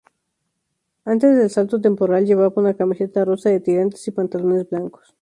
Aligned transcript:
Antes 1.05 1.37
del 1.37 1.51
salto 1.51 1.79
temporal 1.79 2.25
llevaba 2.25 2.51
una 2.55 2.73
camiseta 2.73 3.23
rosa 3.23 3.51
de 3.51 3.59
tirantes 3.59 4.07
y 4.07 4.11
pantalones 4.11 4.67
blancos. 4.67 5.07